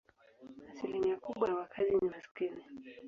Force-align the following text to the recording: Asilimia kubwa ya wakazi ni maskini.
Asilimia 0.69 1.17
kubwa 1.17 1.47
ya 1.49 1.55
wakazi 1.55 1.91
ni 1.95 2.09
maskini. 2.09 2.63